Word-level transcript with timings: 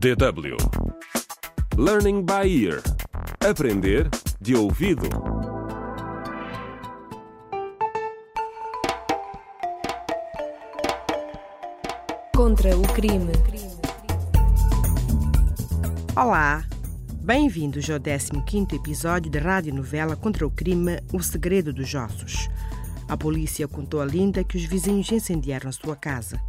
DW 0.00 0.56
Learning 1.76 2.24
by 2.24 2.48
Ear 2.48 2.80
Aprender 3.46 4.08
de 4.40 4.56
ouvido. 4.56 5.06
Contra 12.34 12.74
o 12.74 12.82
crime. 12.94 13.32
Olá, 16.16 16.64
bem-vindos 17.22 17.90
ao 17.90 18.00
15º 18.00 18.72
episódio 18.72 19.30
da 19.30 19.38
radionovela 19.38 20.16
Contra 20.16 20.46
o 20.46 20.50
Crime 20.50 20.98
O 21.12 21.22
Segredo 21.22 21.74
dos 21.74 21.94
Ossos. 21.94 22.48
A 23.06 23.18
polícia 23.18 23.68
contou 23.68 24.00
a 24.00 24.06
Linda 24.06 24.42
que 24.42 24.56
os 24.56 24.64
vizinhos 24.64 25.12
incendiaram 25.12 25.70
sua 25.70 25.94
casa. 25.94 26.40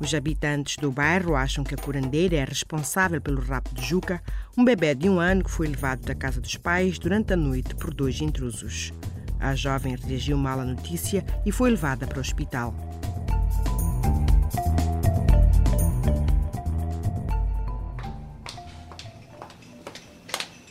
Os 0.00 0.12
habitantes 0.12 0.76
do 0.76 0.90
bairro 0.90 1.36
acham 1.36 1.62
que 1.62 1.74
a 1.74 1.78
curandeira 1.78 2.36
é 2.36 2.44
responsável 2.44 3.20
pelo 3.20 3.40
rapto 3.40 3.74
de 3.74 3.82
Juca, 3.86 4.20
um 4.56 4.64
bebê 4.64 4.94
de 4.94 5.08
um 5.08 5.20
ano 5.20 5.44
que 5.44 5.50
foi 5.50 5.68
levado 5.68 6.00
da 6.00 6.14
casa 6.14 6.40
dos 6.40 6.56
pais 6.56 6.98
durante 6.98 7.32
a 7.32 7.36
noite 7.36 7.74
por 7.76 7.94
dois 7.94 8.20
intrusos. 8.20 8.92
A 9.38 9.54
jovem 9.54 9.94
reagiu 9.96 10.36
mal 10.36 10.58
à 10.58 10.64
notícia 10.64 11.24
e 11.46 11.52
foi 11.52 11.70
levada 11.70 12.06
para 12.06 12.18
o 12.18 12.20
hospital. 12.20 12.74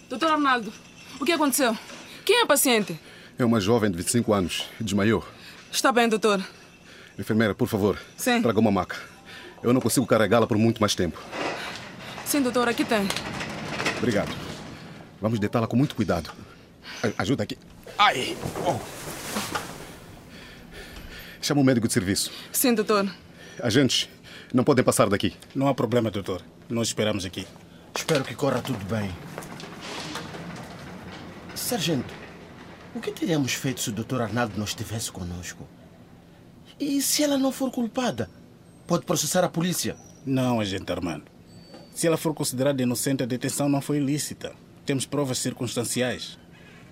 Doutor 0.10 0.32
Arnaldo, 0.32 0.72
o 1.20 1.26
que 1.26 1.32
aconteceu? 1.32 1.76
Quem 2.26 2.40
é 2.40 2.44
a 2.44 2.46
paciente? 2.46 3.00
É 3.38 3.46
uma 3.46 3.60
jovem 3.60 3.90
de 3.90 3.98
25 3.98 4.34
anos, 4.34 4.66
desmaiou. 4.80 5.26
Está 5.72 5.92
bem, 5.92 6.08
doutor. 6.08 6.44
Enfermeira, 7.18 7.56
por 7.56 7.68
favor, 7.68 7.98
Sim. 8.18 8.42
traga 8.42 8.60
uma 8.60 8.72
maca. 8.72 9.13
Eu 9.64 9.72
não 9.72 9.80
consigo 9.80 10.06
carregá-la 10.06 10.46
por 10.46 10.58
muito 10.58 10.82
mais 10.82 10.94
tempo. 10.94 11.20
Sim, 12.26 12.42
doutor, 12.42 12.68
aqui 12.68 12.84
tem. 12.84 13.08
Obrigado. 13.98 14.36
Vamos 15.22 15.40
deitá-la 15.40 15.68
com 15.68 15.78
muito 15.78 15.96
cuidado. 15.96 16.32
Ajuda 17.18 17.44
aqui. 17.44 17.58
Ai! 17.98 18.36
Oh. 18.66 18.78
Chama 21.42 21.62
o 21.62 21.64
médico 21.64 21.88
de 21.88 21.94
serviço. 21.94 22.32
Sim, 22.52 22.74
doutor. 22.74 23.10
Agentes, 23.62 24.10
não 24.54 24.64
podem 24.64 24.84
passar 24.84 25.10
daqui. 25.10 25.34
Não 25.56 25.68
há 25.68 25.74
problema, 25.74 26.12
doutor. 26.12 26.42
Nós 26.70 26.90
esperamos 26.90 27.24
aqui. 27.24 27.48
Espero 27.96 28.24
que 28.24 28.36
corra 28.36 28.62
tudo 28.62 28.84
bem. 28.86 29.14
Sargento, 31.56 32.14
o 32.94 33.00
que 33.00 33.12
teríamos 33.12 33.54
feito 33.54 33.80
se 33.80 33.90
o 33.90 33.94
Dr. 33.94 34.22
Arnaldo 34.22 34.58
não 34.58 34.66
estivesse 34.66 35.12
conosco? 35.12 35.68
E 36.80 37.02
se 37.02 37.24
ela 37.24 37.38
não 37.38 37.52
for 37.52 37.72
culpada? 37.72 38.30
Pode 38.86 39.06
processar 39.06 39.44
a 39.44 39.50
polícia. 39.50 39.96
Não, 40.26 40.60
agente 40.60 40.92
Armando. 40.92 41.24
Se 41.94 42.08
ela 42.08 42.18
for 42.18 42.34
considerada 42.34 42.82
inocente, 42.82 43.24
a 43.24 43.26
detenção 43.26 43.70
não 43.70 43.82
foi 43.82 43.98
ilícita. 43.98 44.54
Temos 44.86 45.06
provas 45.06 45.38
circunstanciais. 45.38 46.38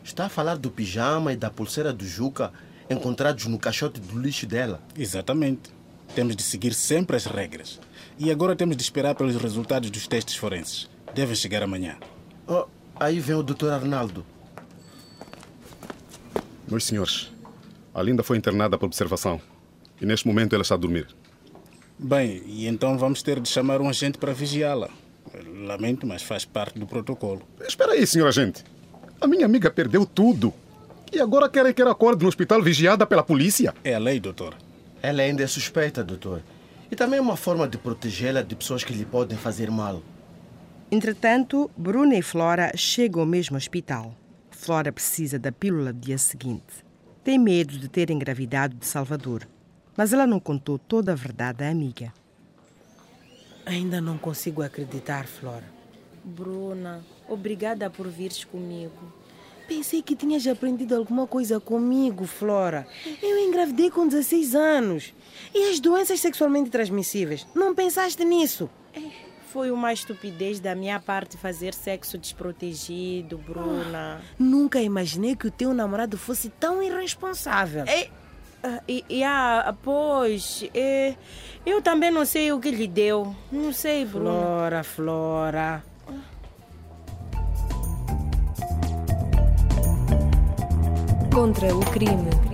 Está 0.03 0.25
a 0.25 0.29
falar 0.29 0.57
do 0.57 0.71
pijama 0.71 1.33
e 1.33 1.35
da 1.35 1.49
pulseira 1.49 1.91
do 1.91 2.05
Juca 2.05 2.51
encontrados 2.89 3.45
no 3.45 3.57
caixote 3.57 3.99
do 3.99 4.19
lixo 4.19 4.45
dela. 4.45 4.81
Exatamente. 4.97 5.69
Temos 6.15 6.35
de 6.35 6.43
seguir 6.43 6.73
sempre 6.73 7.15
as 7.15 7.25
regras. 7.25 7.79
E 8.17 8.31
agora 8.31 8.55
temos 8.55 8.75
de 8.75 8.83
esperar 8.83 9.15
pelos 9.15 9.35
resultados 9.35 9.89
dos 9.89 10.07
testes 10.07 10.35
forenses. 10.35 10.89
Devem 11.13 11.35
chegar 11.35 11.63
amanhã. 11.63 11.97
Oh, 12.47 12.65
aí 12.99 13.19
vem 13.19 13.35
o 13.35 13.43
Dr. 13.43 13.69
Arnaldo. 13.69 14.25
Meus 16.67 16.85
senhores, 16.85 17.31
a 17.93 18.01
Linda 18.01 18.23
foi 18.23 18.37
internada 18.37 18.77
por 18.77 18.85
observação. 18.85 19.41
E 19.99 20.05
neste 20.05 20.27
momento 20.27 20.53
ela 20.53 20.63
está 20.63 20.75
a 20.75 20.77
dormir. 20.77 21.07
Bem, 22.03 22.41
e 22.47 22.65
então 22.65 22.97
vamos 22.97 23.21
ter 23.21 23.39
de 23.39 23.47
chamar 23.47 23.79
um 23.79 23.87
agente 23.87 24.17
para 24.17 24.33
vigiá-la. 24.33 24.89
Lamento, 25.67 26.07
mas 26.07 26.23
faz 26.23 26.43
parte 26.43 26.79
do 26.79 26.87
protocolo. 26.87 27.43
Espera 27.61 27.91
aí, 27.91 28.07
senhor 28.07 28.27
agente. 28.27 28.63
A 29.21 29.27
minha 29.27 29.45
amiga 29.45 29.69
perdeu 29.69 30.03
tudo. 30.03 30.51
E 31.13 31.21
agora 31.21 31.47
querem 31.47 31.71
que 31.71 31.79
ela 31.79 31.91
acorde 31.91 32.23
no 32.23 32.27
hospital 32.27 32.59
vigiada 32.59 33.05
pela 33.05 33.21
polícia? 33.21 33.75
É 33.83 33.93
a 33.93 33.99
lei, 33.99 34.19
doutor. 34.19 34.55
Ela 34.99 35.21
ainda 35.21 35.43
é 35.43 35.47
suspeita, 35.47 36.03
doutor. 36.03 36.41
E 36.89 36.95
também 36.95 37.19
é 37.19 37.21
uma 37.21 37.37
forma 37.37 37.67
de 37.67 37.77
protegê-la 37.77 38.41
de 38.41 38.55
pessoas 38.55 38.83
que 38.83 38.93
lhe 38.93 39.05
podem 39.05 39.37
fazer 39.37 39.69
mal. 39.69 40.01
Entretanto, 40.89 41.69
Bruna 41.77 42.15
e 42.15 42.23
Flora 42.23 42.71
chegam 42.75 43.21
ao 43.21 43.27
mesmo 43.27 43.57
hospital. 43.57 44.15
Flora 44.49 44.91
precisa 44.91 45.37
da 45.37 45.51
pílula 45.51 45.93
do 45.93 45.99
dia 45.99 46.17
seguinte. 46.17 46.83
Tem 47.23 47.37
medo 47.37 47.77
de 47.77 47.87
ter 47.87 48.09
engravidado 48.09 48.75
de 48.75 48.87
Salvador, 48.87 49.47
mas 50.01 50.13
ela 50.13 50.25
não 50.25 50.39
contou 50.39 50.79
toda 50.79 51.11
a 51.11 51.15
verdade 51.15 51.63
à 51.63 51.69
amiga. 51.69 52.11
Ainda 53.63 54.01
não 54.01 54.17
consigo 54.17 54.63
acreditar, 54.63 55.27
Flora. 55.27 55.63
Bruna, 56.23 57.05
obrigada 57.29 57.87
por 57.87 58.07
vires 58.07 58.43
comigo. 58.43 59.13
Pensei 59.67 60.01
que 60.01 60.15
tinhas 60.15 60.47
aprendido 60.47 60.95
alguma 60.95 61.27
coisa 61.27 61.59
comigo, 61.59 62.25
Flora. 62.25 62.87
Eu 63.21 63.37
engravidei 63.47 63.91
com 63.91 64.07
16 64.07 64.55
anos. 64.55 65.13
E 65.53 65.69
as 65.69 65.79
doenças 65.79 66.19
sexualmente 66.19 66.71
transmissíveis? 66.71 67.45
Não 67.53 67.75
pensaste 67.75 68.25
nisso? 68.25 68.71
Foi 69.53 69.69
uma 69.69 69.93
estupidez 69.93 70.59
da 70.59 70.73
minha 70.73 70.99
parte 70.99 71.37
fazer 71.37 71.75
sexo 71.75 72.17
desprotegido, 72.17 73.37
Bruna. 73.37 74.19
Nunca 74.39 74.81
imaginei 74.81 75.35
que 75.35 75.45
o 75.45 75.51
teu 75.51 75.75
namorado 75.75 76.17
fosse 76.17 76.49
tão 76.49 76.81
irresponsável. 76.81 77.85
Ah, 77.87 78.20
E, 78.87 79.03
e 79.09 79.23
ah, 79.23 79.75
pois, 79.81 80.63
eu 81.65 81.81
também 81.81 82.11
não 82.11 82.25
sei 82.25 82.51
o 82.51 82.59
que 82.59 82.69
lhe 82.69 82.87
deu. 82.87 83.35
Não 83.51 83.73
sei, 83.73 84.05
Bruna. 84.05 84.31
Flora, 84.31 84.83
Flora. 84.83 85.83
Contra 91.33 91.75
o 91.75 91.79
crime. 91.91 92.50